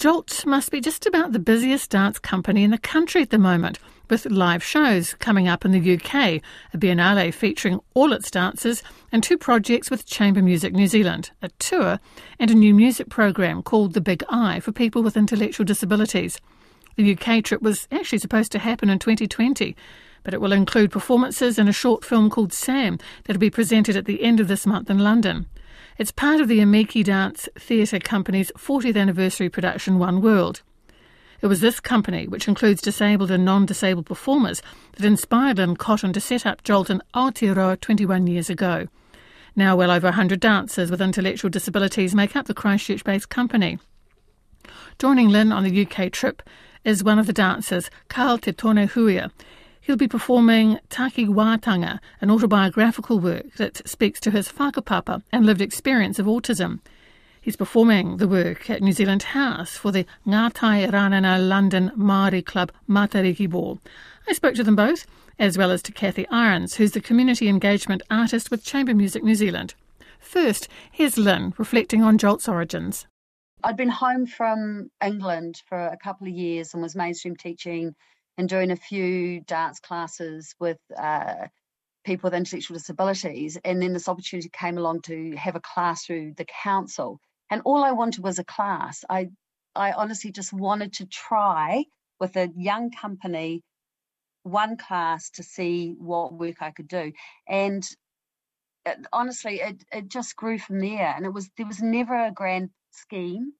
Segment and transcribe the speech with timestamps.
[0.00, 3.78] Jolt must be just about the busiest dance company in the country at the moment,
[4.08, 6.40] with live shows coming up in the UK,
[6.72, 8.82] a biennale featuring all its dancers,
[9.12, 12.00] and two projects with Chamber Music New Zealand, a tour,
[12.38, 16.40] and a new music program called The Big I for people with intellectual disabilities.
[16.96, 19.76] The UK trip was actually supposed to happen in 2020,
[20.22, 24.06] but it will include performances in a short film called Sam that'll be presented at
[24.06, 25.44] the end of this month in London.
[26.00, 30.62] It's part of the Amici Dance Theatre Company's 40th anniversary production One World.
[31.42, 34.62] It was this company, which includes disabled and non disabled performers,
[34.96, 38.88] that inspired Lyn Cotton to set up Jolt in Aotearoa 21 years ago.
[39.54, 43.78] Now, well over 100 dancers with intellectual disabilities make up the Christchurch based company.
[44.98, 46.42] Joining Lyn on the UK trip
[46.82, 49.30] is one of the dancers, Carl Te Tone Huia.
[49.90, 56.20] He'll be performing Takiwatanga, an autobiographical work that speaks to his whakapapa and lived experience
[56.20, 56.78] of autism.
[57.40, 62.70] He's performing the work at New Zealand House for the Ngātai Ranana London Māori Club
[62.88, 63.80] Matariki Ball.
[64.28, 65.08] I spoke to them both,
[65.40, 69.34] as well as to Cathy Irons, who's the community engagement artist with Chamber Music New
[69.34, 69.74] Zealand.
[70.20, 73.08] First, here's Lyn reflecting on Jolt's origins.
[73.64, 77.96] I'd been home from England for a couple of years and was mainstream teaching
[78.40, 81.46] and doing a few dance classes with uh,
[82.04, 83.58] people with intellectual disabilities.
[83.66, 87.20] And then this opportunity came along to have a class through the council.
[87.50, 89.04] And all I wanted was a class.
[89.10, 89.28] I,
[89.76, 91.84] I honestly just wanted to try
[92.18, 93.62] with a young company
[94.42, 97.12] one class to see what work I could do.
[97.46, 97.86] And
[98.86, 101.12] it, honestly, it, it just grew from there.
[101.14, 103.52] And it was there was never a grand scheme.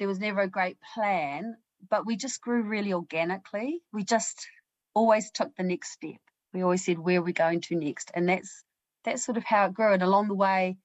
[0.00, 1.54] There was never a great plan
[1.90, 3.80] but we just grew really organically.
[3.92, 4.46] We just
[4.94, 6.20] always took the next step.
[6.52, 8.10] We always said, where are we going to next?
[8.14, 8.64] And that's
[9.04, 9.92] that's sort of how it grew.
[9.92, 10.78] And along the way,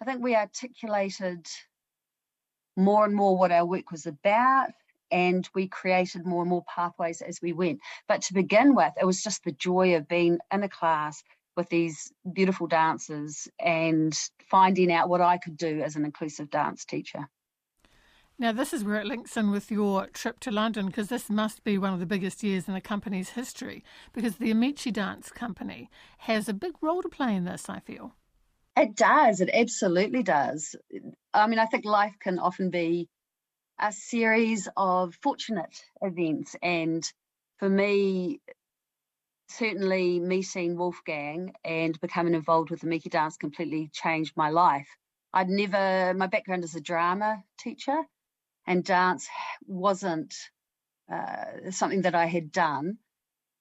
[0.00, 1.46] I think we articulated
[2.76, 4.70] more and more what our work was about
[5.10, 7.80] and we created more and more pathways as we went.
[8.08, 11.22] But to begin with, it was just the joy of being in a class
[11.56, 14.12] with these beautiful dancers and
[14.50, 17.28] finding out what I could do as an inclusive dance teacher.
[18.36, 21.62] Now, this is where it links in with your trip to London because this must
[21.62, 25.88] be one of the biggest years in the company's history because the Amici Dance Company
[26.18, 28.12] has a big role to play in this, I feel.
[28.76, 29.40] It does.
[29.40, 30.74] It absolutely does.
[31.32, 33.08] I mean, I think life can often be
[33.80, 36.56] a series of fortunate events.
[36.60, 37.04] And
[37.58, 38.40] for me,
[39.48, 44.88] certainly meeting Wolfgang and becoming involved with the Amici dance completely changed my life.
[45.32, 48.02] I'd never, my background is a drama teacher,
[48.66, 49.28] and dance
[49.66, 50.34] wasn't
[51.12, 52.98] uh, something that I had done.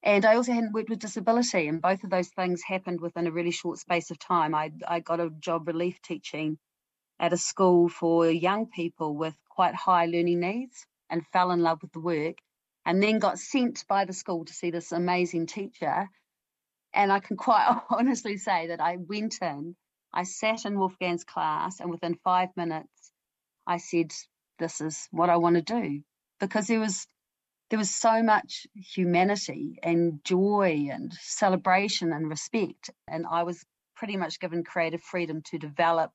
[0.01, 3.31] And I also hadn't worked with disability, and both of those things happened within a
[3.31, 4.53] really short space of time.
[4.53, 6.57] I, I got a job relief teaching
[7.19, 11.81] at a school for young people with quite high learning needs and fell in love
[11.81, 12.35] with the work,
[12.85, 16.09] and then got sent by the school to see this amazing teacher.
[16.93, 19.75] And I can quite honestly say that I went in,
[20.13, 23.11] I sat in Wolfgang's class, and within five minutes,
[23.65, 24.11] I said,
[24.59, 26.01] this is what I want to do
[26.39, 27.07] because there was
[27.69, 33.63] there was so much humanity and joy and celebration and respect and I was
[33.95, 36.11] pretty much given creative freedom to develop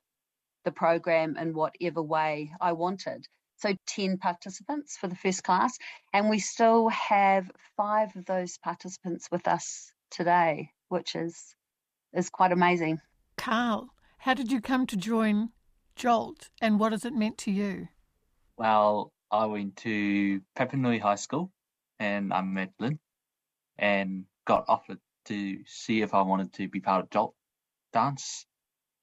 [0.65, 3.27] the program in whatever way I wanted.
[3.57, 5.77] So 10 participants for the first class
[6.13, 11.55] and we still have 5 of those participants with us today, which is
[12.13, 13.01] is quite amazing.
[13.37, 13.89] Carl,
[14.19, 15.51] how did you come to join
[15.97, 17.89] Jolt and what has it meant to you?
[18.59, 21.53] Well, I went to Papanui High School
[22.01, 22.99] and I'm Medlin
[23.79, 27.35] and got offered to see if I wanted to be part of Jolt
[27.93, 28.47] dance.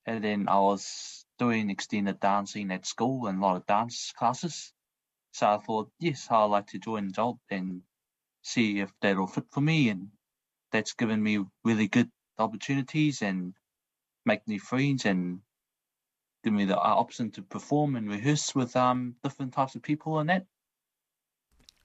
[0.06, 4.74] And then I was doing extended dancing at school and a lot of dance classes.
[5.32, 7.82] So I thought, yes, I'd like to join Jolt and
[8.42, 9.88] see if that'll fit for me.
[9.88, 10.10] And
[10.74, 13.54] that's given me really good opportunities and
[14.26, 15.40] make new friends and
[16.46, 20.30] give me the option to perform and rehearse with um, different types of people and
[20.30, 20.46] that.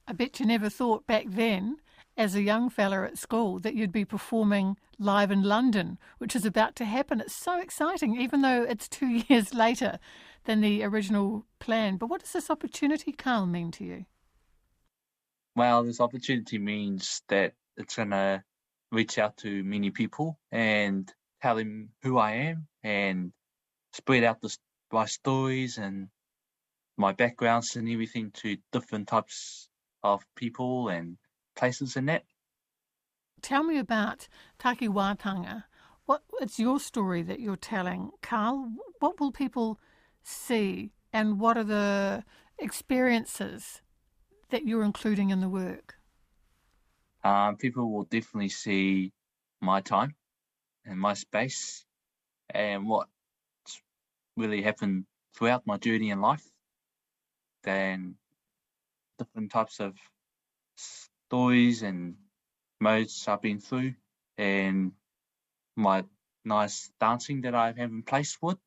[0.07, 1.79] I bet you never thought back then,
[2.15, 6.45] as a young fella at school, that you'd be performing live in London, which is
[6.45, 7.23] about to happen.
[7.23, 9.99] It's so exciting, even though it's two years later
[10.45, 11.97] than the original plan.
[11.97, 14.05] But what does this opportunity, Carl, mean to you?
[15.57, 18.45] Well, this opportunity means that it's going to
[18.93, 21.11] reach out to many people and
[21.41, 23.33] tell them who I am and
[23.93, 24.57] spread out the,
[24.93, 26.09] my stories and
[26.97, 29.69] my backgrounds and everything to different types
[30.03, 31.17] of people and
[31.57, 32.25] places and that.
[33.43, 34.29] Tell me about
[34.59, 35.65] Takiwatanga.
[36.05, 38.73] What it's your story that you're telling, Carl.
[38.99, 39.81] What will people
[40.23, 42.25] see, and what are the
[42.59, 43.81] experiences
[44.51, 45.95] that you're including in the work?
[47.25, 49.13] Um, people will definitely see
[49.61, 50.15] my time
[50.85, 51.85] and my space
[52.51, 53.09] and what
[54.37, 55.05] really happened
[55.35, 56.45] throughout my journey in life.
[57.63, 58.17] Then
[59.19, 59.97] different types of
[60.77, 62.15] stories and
[62.81, 63.95] modes I've been through
[64.39, 64.93] and
[65.77, 66.05] my
[66.45, 68.59] nice dancing that I have in place with.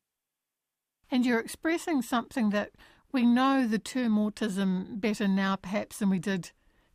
[1.10, 2.70] And you're expressing something that
[3.12, 6.50] we know the term autism better now perhaps than we did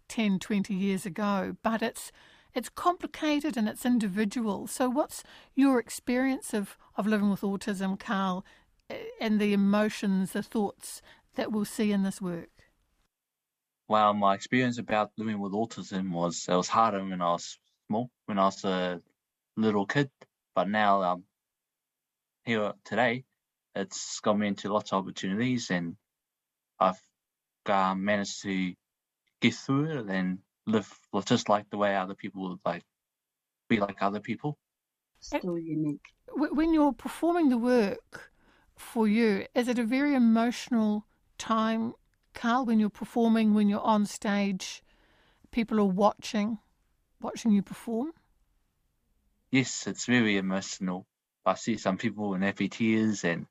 [0.07, 2.11] 10, 20 years ago, but it's
[2.53, 4.67] it's complicated and it's individual.
[4.67, 5.23] So what's
[5.55, 8.45] your experience of, of living with autism, Carl,
[9.19, 11.01] and the emotions, the thoughts
[11.35, 12.49] that we'll see in this work?
[13.87, 17.57] Well, my experience about living with autism was it was harder when I was
[17.87, 19.01] small, when I was a
[19.57, 20.11] little kid,
[20.53, 21.23] but now I'm
[22.45, 23.25] here today.
[23.75, 25.95] It's got me into lots of opportunities, and
[26.79, 27.01] I've
[27.65, 28.73] uh, managed to
[29.41, 32.83] get through it and live just like the way other people would like
[33.67, 34.57] be like other people.
[35.19, 36.13] Still unique.
[36.33, 38.31] When you're performing the work
[38.75, 41.05] for you, is it a very emotional
[41.37, 41.93] time,
[42.33, 44.81] Carl, when you're performing, when you're on stage,
[45.51, 46.59] people are watching,
[47.21, 48.13] watching you perform?
[49.51, 51.05] Yes, it's very emotional.
[51.45, 53.47] I see some people in happy tears and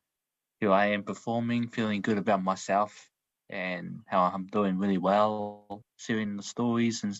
[0.60, 3.10] here I am performing, feeling good about myself
[3.50, 7.18] and how I'm doing really well, sharing the stories and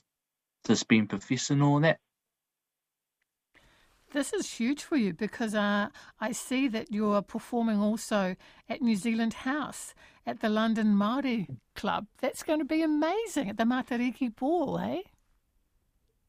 [0.67, 1.99] just being professional and that.
[4.11, 5.89] This is huge for you because uh,
[6.19, 8.37] I see that you're performing also
[8.69, 9.95] at New Zealand House
[10.27, 12.07] at the London Māori Club.
[12.19, 15.03] That's going to be amazing at the Matariki Ball, eh?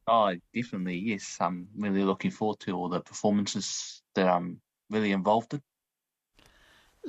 [0.07, 1.37] Oh, definitely, yes.
[1.39, 4.59] I'm really looking forward to all the performances that I'm
[4.89, 5.61] really involved in.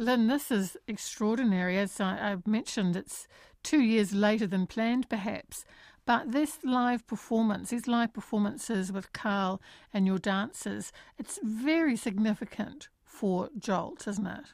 [0.01, 1.77] Lyn, this is extraordinary.
[1.77, 3.29] As I, have mentioned, it's
[3.63, 5.67] two years later than planned, perhaps.
[6.07, 9.61] But this live performance, these live performances with Carl
[9.93, 14.45] and your dancers, it's very significant for Jolt, isn't it?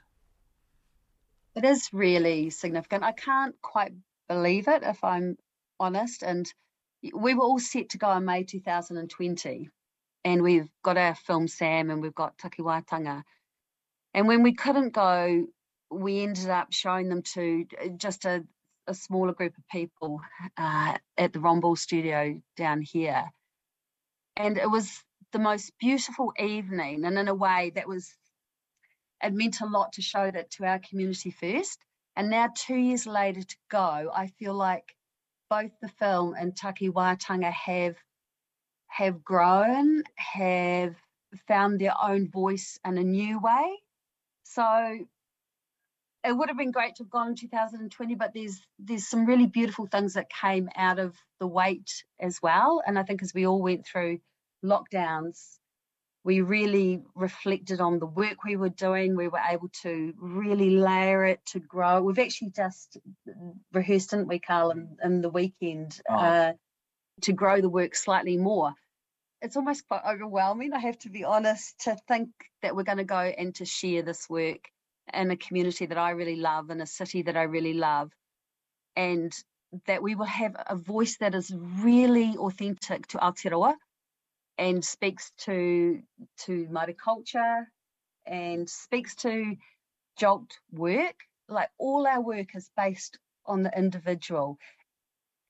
[1.54, 3.04] It is really significant.
[3.04, 3.92] I can't quite
[4.28, 5.37] believe it, if I'm
[5.78, 6.25] honest.
[6.25, 6.52] And
[7.14, 9.70] we were all set to go in May 2020,
[10.25, 13.22] and we've got our film Sam and we've got Takiwātanga
[14.16, 15.46] and when we couldn't go,
[15.90, 18.42] we ended up showing them to uh, just a,
[18.86, 20.22] a smaller group of people
[20.56, 23.24] uh, at the Romball studio down here.
[24.34, 27.04] And it was the most beautiful evening.
[27.04, 28.10] And in a way, that was,
[29.22, 31.78] it meant a lot to show that to our community first.
[32.16, 34.96] And now, two years later to go, I feel like
[35.50, 37.96] both the film and Takiwātanga have
[38.88, 40.94] have grown, have
[41.46, 43.76] found their own voice in a new way.
[44.52, 45.06] So
[46.25, 49.46] it would have been great to have gone in 2020, but there's there's some really
[49.46, 52.82] beautiful things that came out of the wait as well.
[52.87, 54.20] And I think as we all went through
[54.64, 55.58] lockdowns,
[56.25, 59.14] we really reflected on the work we were doing.
[59.14, 62.02] We were able to really layer it to grow.
[62.02, 62.99] We've actually just
[63.72, 66.14] rehearsed, didn't we, Carl, in, in the weekend oh.
[66.14, 66.52] uh,
[67.22, 68.75] to grow the work slightly more
[69.46, 72.31] it's almost quite overwhelming, I have to be honest, to think
[72.62, 74.69] that we're going to go and to share this work
[75.14, 78.10] in a community that I really love, in a city that I really love,
[78.96, 79.32] and
[79.87, 83.75] that we will have a voice that is really authentic to Aotearoa
[84.59, 86.00] and speaks to
[86.38, 87.70] to Māori culture
[88.26, 89.54] and speaks to
[90.18, 91.14] Jolt work.
[91.49, 94.59] Like all our work is based on the individual.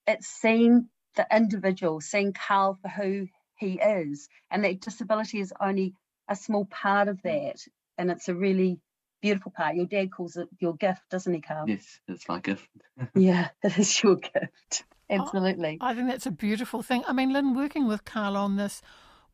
[0.06, 4.28] It's seeing the individual, seeing Carl for who he is.
[4.50, 5.94] And that disability is only
[6.28, 7.64] a small part of that.
[7.98, 8.78] And it's a really
[9.22, 9.76] beautiful part.
[9.76, 11.68] Your dad calls it your gift, doesn't he, Carl?
[11.68, 12.68] Yes, it's my gift.
[13.14, 14.84] yeah, it is your gift.
[15.08, 15.78] Oh, absolutely.
[15.80, 17.04] I think that's a beautiful thing.
[17.06, 18.82] I mean, Lyn, working with Carl on this,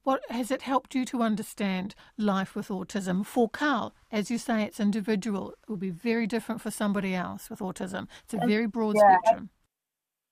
[0.05, 3.25] what has it helped you to understand life with autism?
[3.25, 5.52] For Carl, as you say, it's individual.
[5.52, 8.09] It will be very different for somebody else with autism.
[8.25, 9.50] It's a very broad yeah, spectrum.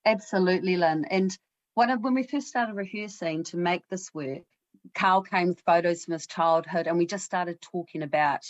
[0.05, 1.05] Absolutely, Lynn.
[1.11, 1.37] And
[1.89, 4.43] of when we first started rehearsing to make this work,
[4.95, 8.43] Carl came with photos from his childhood, and we just started talking about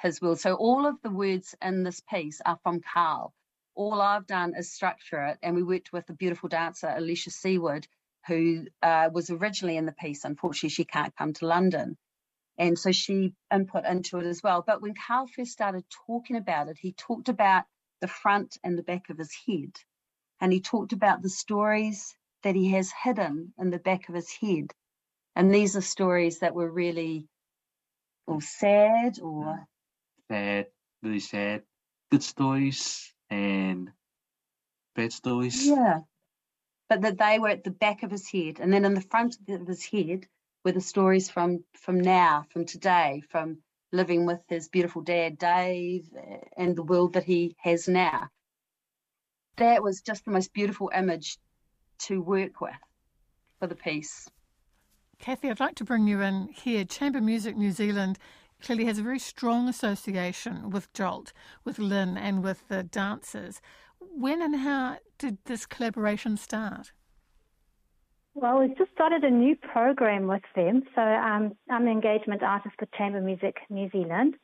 [0.00, 0.36] his will.
[0.36, 3.34] So all of the words in this piece are from Carl.
[3.74, 7.86] All I've done is structure it, and we worked with a beautiful dancer, Alicia Seawood,
[8.26, 10.24] who uh, was originally in the piece.
[10.24, 11.98] Unfortunately, she can't come to London.
[12.58, 14.62] And so she input into it as well.
[14.66, 17.64] But when Carl first started talking about it, he talked about
[18.00, 19.72] the front and the back of his head.
[20.40, 24.30] And he talked about the stories that he has hidden in the back of his
[24.30, 24.72] head.
[25.36, 27.28] And these are stories that were really
[28.26, 29.66] or sad or mm.
[30.30, 30.66] sad,
[31.02, 31.62] really sad,
[32.10, 33.90] good stories and
[34.94, 35.66] bad stories.
[35.66, 36.00] Yeah.
[36.88, 39.36] But that they were at the back of his head, and then in the front
[39.48, 40.26] of his head
[40.64, 43.58] were the stories from from now, from today, from
[43.92, 46.08] living with his beautiful dad Dave,
[46.56, 48.28] and the world that he has now.
[49.56, 51.38] That was just the most beautiful image
[52.00, 52.74] to work with
[53.58, 54.28] for the piece.
[55.18, 56.84] Cathy, I'd like to bring you in here.
[56.84, 58.18] Chamber Music New Zealand
[58.62, 61.32] clearly has a very strong association with Jolt,
[61.64, 63.60] with Lyn, and with the dancers.
[63.98, 66.92] When and how did this collaboration start?
[68.34, 70.84] Well, we've just started a new program with them.
[70.94, 74.36] So um, I'm an engagement artist for Chamber Music New Zealand,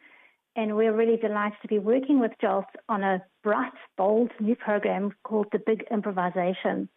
[0.56, 5.12] and we're really delighted to be working with Jolt on a bright, bold new program
[5.22, 6.88] called The Big Improvisation.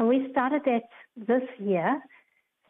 [0.00, 2.00] And we started that this year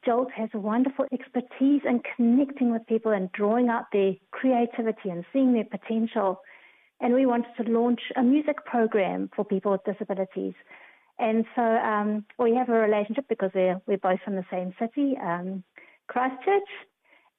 [0.05, 5.53] Jolt has wonderful expertise in connecting with people and drawing out their creativity and seeing
[5.53, 6.41] their potential.
[6.99, 10.55] And we wanted to launch a music program for people with disabilities.
[11.21, 15.17] And so um, we have a relationship because we're, we're both from the same city,
[15.23, 15.63] um,
[16.09, 16.69] Christchurch.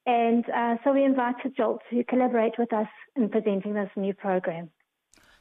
[0.06, 4.70] And uh, so we invited Jolt to collaborate with us in presenting this new program.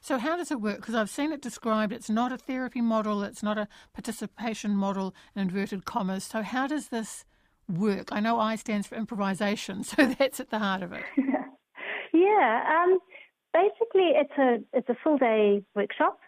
[0.01, 0.77] So, how does it work?
[0.77, 5.15] Because I've seen it described, it's not a therapy model, it's not a participation model,
[5.37, 6.25] in inverted commas.
[6.25, 7.27] So, how does this
[7.69, 8.09] work?
[8.11, 11.05] I know I stands for improvisation, so that's at the heart of it.
[12.15, 12.99] yeah, um,
[13.53, 16.19] basically, it's a it's a full day workshop,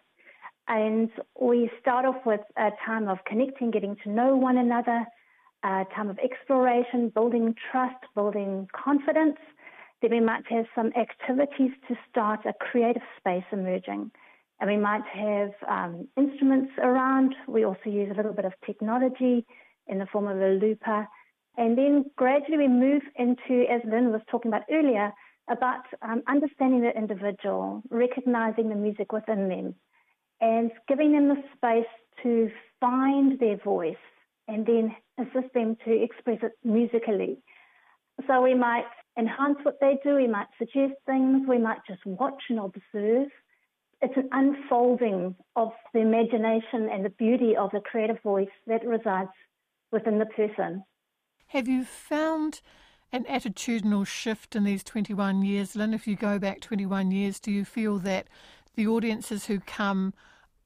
[0.68, 1.10] and
[1.40, 5.06] we start off with a time of connecting, getting to know one another,
[5.64, 9.38] a time of exploration, building trust, building confidence.
[10.02, 14.10] Then we might have some activities to start a creative space emerging.
[14.60, 17.34] And we might have um, instruments around.
[17.48, 19.46] We also use a little bit of technology
[19.86, 21.08] in the form of a looper.
[21.56, 25.12] And then gradually we move into, as Lyn was talking about earlier,
[25.50, 29.74] about um, understanding the individual, recognizing the music within them,
[30.40, 31.90] and giving them the space
[32.22, 33.94] to find their voice
[34.48, 37.38] and then assist them to express it musically.
[38.26, 38.84] So we might
[39.18, 43.28] enhance what they do, we might suggest things, we might just watch and observe.
[44.00, 49.30] It's an unfolding of the imagination and the beauty of the creative voice that resides
[49.92, 50.82] within the person.
[51.48, 52.62] Have you found
[53.12, 55.92] an attitudinal shift in these 21 years, Lyn?
[55.92, 58.26] If you go back 21 years, do you feel that
[58.74, 60.14] the audiences who come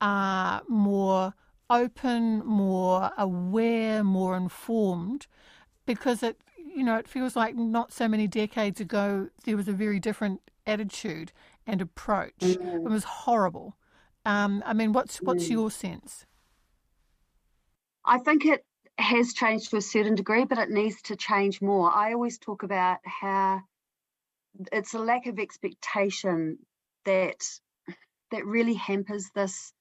[0.00, 1.34] are more
[1.68, 5.26] open, more aware, more informed?
[5.84, 6.40] Because it
[6.76, 10.42] you know, it feels like not so many decades ago there was a very different
[10.66, 11.32] attitude
[11.66, 12.38] and approach.
[12.40, 12.84] Mm.
[12.84, 13.76] It was horrible.
[14.26, 15.50] Um, I mean, what's what's mm.
[15.50, 16.26] your sense?
[18.04, 18.64] I think it
[18.98, 21.90] has changed to a certain degree, but it needs to change more.
[21.90, 23.62] I always talk about how
[24.70, 26.58] it's a lack of expectation
[27.06, 27.42] that
[28.32, 29.72] that really hampers this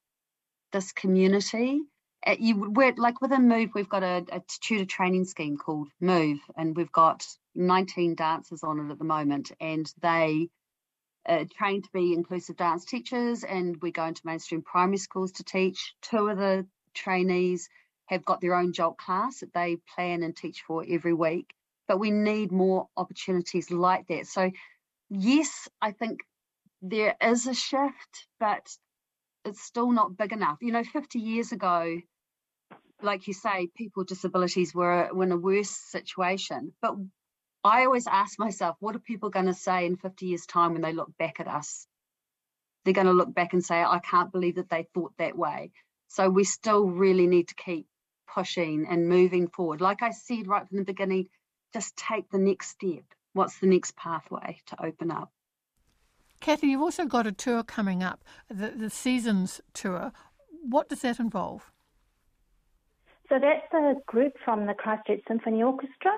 [0.72, 1.82] this community
[2.39, 6.75] you we're like within Move, we've got a, a tutor training scheme called Move, and
[6.75, 10.50] we've got 19 dancers on it at the moment, and they
[11.27, 15.44] uh, train to be inclusive dance teachers, and we go into mainstream primary schools to
[15.44, 15.94] teach.
[16.01, 17.70] Two of the trainees
[18.08, 21.53] have got their own jolt class that they plan and teach for every week,
[21.88, 24.27] but we need more opportunities like that.
[24.27, 24.51] So,
[25.10, 26.22] yes, I think
[26.82, 28.67] there is a shift, but
[29.44, 30.58] it's still not big enough.
[30.62, 32.00] You know, 50 years ago,
[33.05, 36.74] like you say, people with disabilities were, were in a worse situation.
[36.81, 36.95] But
[37.63, 40.81] I always ask myself, what are people going to say in 50 years' time when
[40.81, 41.88] they look back at us?
[42.83, 45.71] They're going to look back and say, I can't believe that they thought that way.
[46.09, 47.88] So we still really need to keep
[48.31, 49.81] pushing and moving forward.
[49.81, 51.27] Like I said right from the beginning,
[51.74, 53.03] just take the next step.
[53.33, 55.31] What's the next pathway to open up?
[56.39, 60.12] Cathy, you've also got a tour coming up, the, the Seasons Tour.
[60.62, 61.71] What does that involve?
[63.29, 66.12] So that's a group from the Christchurch Symphony Orchestra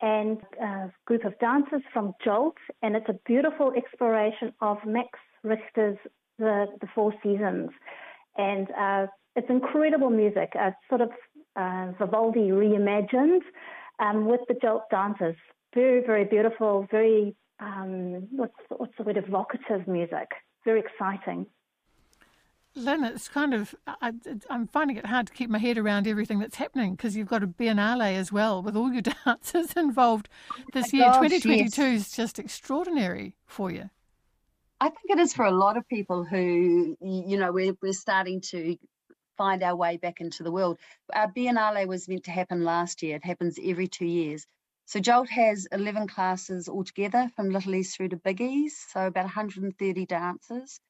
[0.00, 5.08] and a group of dancers from Jolt, and it's a beautiful exploration of Max
[5.42, 5.98] Richter's
[6.38, 7.70] The, the Four Seasons.
[8.36, 11.10] And uh, it's incredible music, uh, sort of
[11.56, 13.42] uh, Vivaldi reimagined
[13.98, 15.36] um, with the Jolt dancers.
[15.74, 20.28] Very, very beautiful, very, um, what's, what's the word, evocative music.
[20.64, 21.46] Very exciting.
[22.78, 24.12] Lyn, it's kind of, I,
[24.50, 27.42] am finding it hard to keep my head around everything that's happening because you've got
[27.42, 31.06] a Biennale as well with all your dancers involved oh this year.
[31.06, 32.00] Gosh, 2022 yes.
[32.00, 33.90] is just extraordinary for you.
[34.80, 38.40] I think it is for a lot of people who, you know, we're, we're starting
[38.52, 38.76] to
[39.36, 40.78] find our way back into the world.
[41.12, 43.16] Uh, our Biennale was meant to happen last year.
[43.16, 44.46] It happens every two years.
[44.84, 49.24] So Jolt has 11 classes altogether from Little E's through to Big E's, so about
[49.24, 50.80] 130 dancers.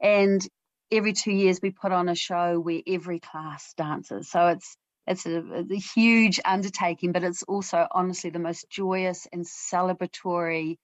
[0.00, 0.46] And
[0.92, 4.30] every two years we put on a show where every class dances.
[4.30, 9.44] So it's it's a, a, huge undertaking, but it's also honestly the most joyous and
[9.44, 10.76] celebratory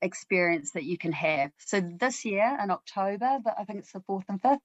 [0.00, 1.50] experience that you can have.
[1.58, 4.60] So this year in October, but I think it's the fourth and fifth,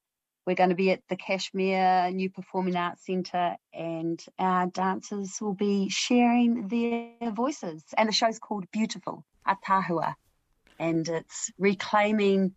[0.46, 5.54] we're going to be at the Cashmere New Performing Arts Centre, and our dancers will
[5.54, 7.82] be sharing their voices.
[7.96, 10.14] And the show's called Beautiful Atahua,
[10.78, 12.54] and it's reclaiming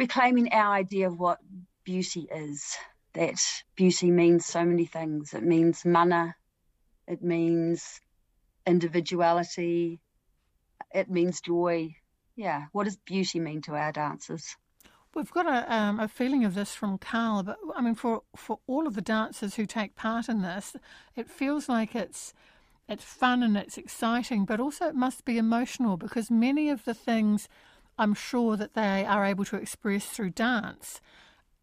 [0.00, 1.38] reclaiming our idea of what
[1.84, 2.74] beauty is.
[3.12, 3.38] That
[3.76, 5.34] beauty means so many things.
[5.34, 6.34] It means mana,
[7.06, 8.00] it means
[8.66, 10.00] individuality,
[10.94, 11.94] it means joy.
[12.34, 14.56] Yeah, what does beauty mean to our dancers?
[15.14, 18.60] We've got a, um, a feeling of this from Carl, but I mean, for for
[18.66, 20.76] all of the dancers who take part in this,
[21.14, 22.32] it feels like it's
[22.88, 26.94] it's fun and it's exciting, but also it must be emotional because many of the
[26.94, 27.48] things
[28.00, 31.00] I'm sure that they are able to express through dance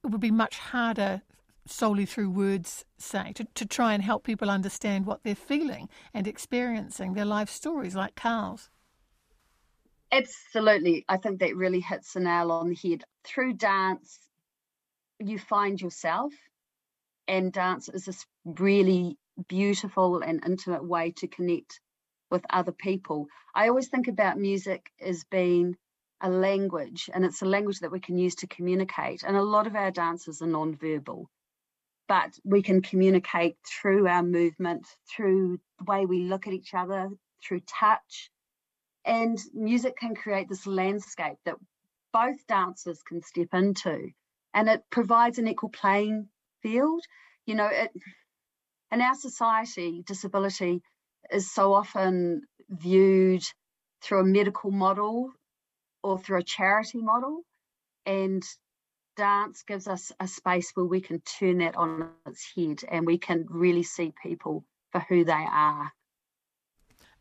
[0.03, 1.21] it would be much harder
[1.65, 6.27] solely through words, say, to, to try and help people understand what they're feeling and
[6.27, 8.69] experiencing, their life stories like Carl's.
[10.11, 11.03] Absolutely.
[11.09, 13.03] I think that really hits the nail on the head.
[13.25, 14.19] Through dance,
[15.19, 16.31] you find yourself,
[17.27, 19.17] and dance is this really
[19.49, 21.81] beautiful and intimate way to connect
[22.31, 23.27] with other people.
[23.53, 25.75] I always think about music as being
[26.21, 29.23] a language, and it's a language that we can use to communicate.
[29.23, 31.29] And a lot of our dances are non-verbal,
[32.07, 37.09] but we can communicate through our movement, through the way we look at each other,
[37.43, 38.31] through touch,
[39.05, 41.55] and music can create this landscape that
[42.11, 44.09] both dancers can step into.
[44.53, 46.27] And it provides an equal playing
[46.61, 47.03] field.
[47.45, 47.91] You know, it,
[48.91, 50.81] in our society, disability
[51.31, 53.43] is so often viewed
[54.01, 55.31] through a medical model
[56.07, 57.41] or through a charity model.
[58.05, 58.43] And
[59.17, 63.17] dance gives us a space where we can turn that on its head and we
[63.17, 65.91] can really see people for who they are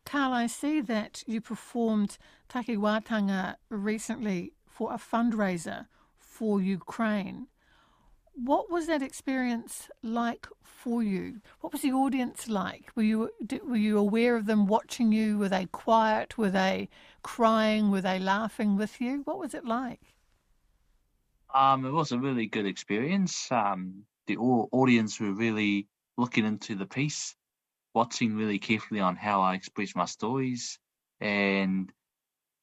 [0.07, 7.47] Carl, I see that you performed Takiwātanga recently for a fundraiser for Ukraine.
[8.43, 11.41] What was that experience like for you?
[11.59, 12.95] What was the audience like?
[12.95, 13.31] Were you
[13.65, 15.37] were you aware of them watching you?
[15.37, 16.37] Were they quiet?
[16.37, 16.87] Were they
[17.21, 17.91] crying?
[17.91, 19.23] Were they laughing with you?
[19.25, 20.13] What was it like?
[21.53, 23.51] Um, it was a really good experience.
[23.51, 27.35] Um, the audience were really looking into the piece
[27.93, 30.79] watching really carefully on how I express my stories.
[31.19, 31.91] And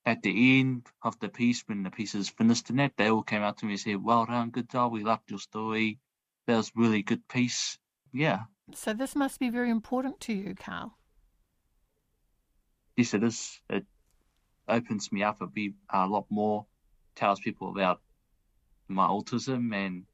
[0.06, 3.22] at the end of the piece, when the piece is finished in it, they all
[3.22, 5.98] came out to me and said, Well done, good job, we loved your story.
[6.46, 7.78] That was really good piece.
[8.12, 8.40] Yeah.
[8.74, 10.96] So this must be very important to you, Carl.
[12.96, 13.60] Yes, it is.
[13.70, 13.86] It
[14.68, 16.66] opens me up a, bit, a lot more,
[17.14, 18.00] tells people about
[18.88, 20.04] my autism, and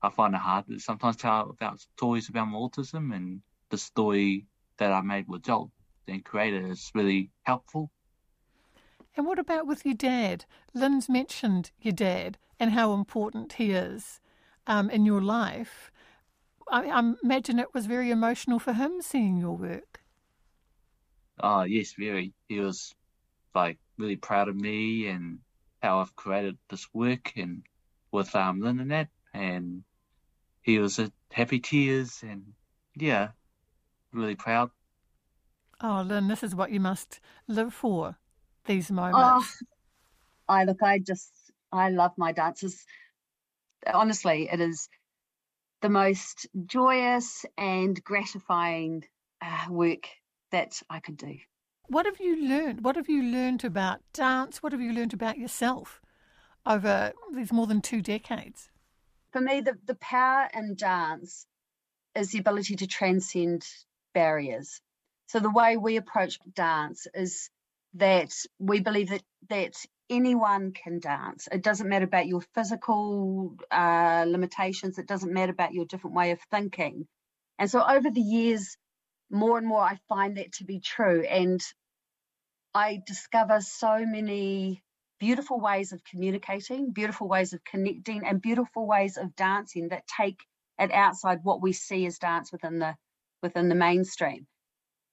[0.00, 4.46] I find it hard to sometimes tell about stories about my autism and the story
[4.78, 5.70] that I made with Jolt
[6.08, 7.90] and created is really helpful.
[9.16, 10.44] And what about with your dad?
[10.72, 14.20] Lyn's mentioned your dad and how important he is
[14.66, 15.90] um, in your life.
[16.70, 20.00] I, I, imagine it was very emotional for him seeing your work.
[21.40, 22.32] Oh, yes, very.
[22.48, 22.94] He was
[23.54, 25.38] like really proud of me and
[25.82, 27.62] how I've created this work and
[28.12, 29.08] with um, Lyn and that.
[29.34, 29.82] And
[30.62, 32.52] he was at happy tears and
[32.94, 33.28] yeah,
[34.12, 34.70] really proud.
[35.80, 38.16] Oh, Lyn, this is what you must live for,
[38.70, 39.58] these moments.
[40.48, 41.32] Oh, I look, I just,
[41.72, 42.84] I love my dances.
[43.92, 44.88] Honestly, it is
[45.82, 49.04] the most joyous and gratifying
[49.42, 50.06] uh, work
[50.52, 51.36] that I could do.
[51.88, 52.84] What have you learned?
[52.84, 54.62] What have you learned about dance?
[54.62, 56.00] What have you learned about yourself
[56.64, 58.70] over these more than two decades?
[59.32, 61.46] For me, the, the power in dance
[62.14, 63.66] is the ability to transcend
[64.14, 64.80] barriers.
[65.26, 67.50] So the way we approach dance is
[67.94, 69.74] that we believe that that
[70.08, 71.48] anyone can dance.
[71.50, 74.98] It doesn't matter about your physical uh, limitations.
[74.98, 77.06] It doesn't matter about your different way of thinking.
[77.58, 78.76] And so over the years,
[79.30, 81.22] more and more, I find that to be true.
[81.22, 81.60] And
[82.74, 84.82] I discover so many
[85.18, 90.40] beautiful ways of communicating, beautiful ways of connecting, and beautiful ways of dancing that take
[90.78, 92.96] it outside what we see as dance within the
[93.42, 94.46] within the mainstream.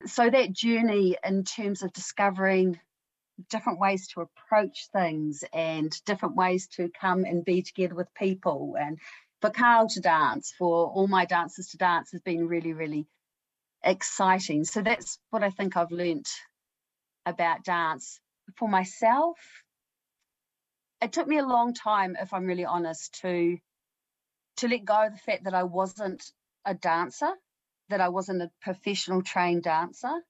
[0.05, 2.79] So that journey in terms of discovering
[3.49, 8.75] different ways to approach things and different ways to come and be together with people
[8.79, 8.99] and
[9.41, 13.07] for Carl to dance, for all my dancers to dance has been really, really
[13.83, 14.63] exciting.
[14.63, 16.29] So that's what I think I've learnt
[17.25, 18.19] about dance.
[18.57, 19.37] For myself,
[21.01, 23.57] it took me a long time, if I'm really honest, to
[24.57, 26.23] to let go of the fact that I wasn't
[26.65, 27.31] a dancer,
[27.89, 30.21] that I wasn't a professional trained dancer.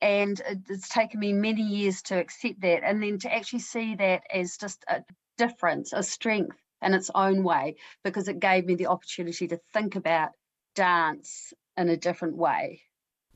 [0.00, 4.22] And it's taken me many years to accept that and then to actually see that
[4.32, 5.02] as just a
[5.38, 9.96] difference, a strength in its own way, because it gave me the opportunity to think
[9.96, 10.30] about
[10.74, 12.82] dance in a different way.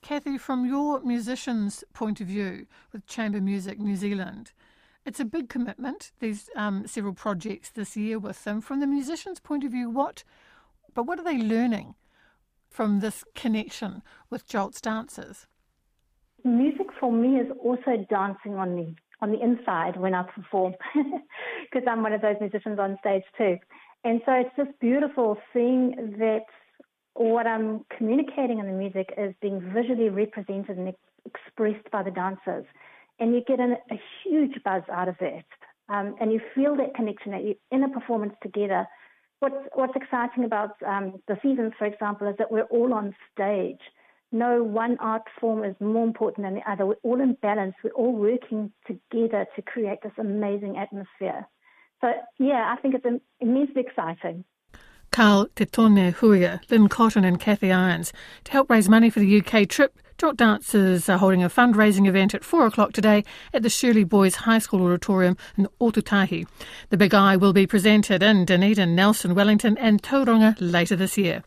[0.03, 4.53] Cathy, from your musician's point of view with Chamber Music New Zealand,
[5.05, 8.61] it's a big commitment, these um, several projects this year with them.
[8.61, 10.23] From the musician's point of view, what,
[10.95, 11.95] but what are they learning
[12.69, 15.47] from this connection with Jolt's dancers?
[16.45, 21.87] Music for me is also dancing on the on the inside when I perform, because
[21.91, 23.57] I'm one of those musicians on stage too.
[24.05, 26.45] And so it's just beautiful seeing that
[27.15, 30.95] what I'm communicating in the music is being visually represented and
[31.27, 32.65] expressed by the dancers.
[33.19, 35.45] And you get an, a huge buzz out of it.
[35.89, 38.87] Um, and you feel that connection that you're in a performance together.
[39.41, 43.81] What's, what's exciting about um, the seasons, for example, is that we're all on stage
[44.33, 46.85] no one art form is more important than the other.
[46.85, 47.75] We're all in balance.
[47.83, 51.49] We're all working together to create this amazing atmosphere.
[52.01, 54.45] So, yeah, I think it's immensely exciting.
[55.11, 58.13] Carl Te Tone Huia, Lyn Cotton and Cathy Irons
[58.45, 59.99] to help raise money for the UK trip.
[60.19, 63.23] Jolt Dancers are holding a fundraising event at 4 o'clock today
[63.55, 66.45] at the Shirley Boys High School Auditorium in Ōtautahi.
[66.91, 71.45] The Big I will be presented in Dunedin, Nelson, Wellington and Tauranga later this year.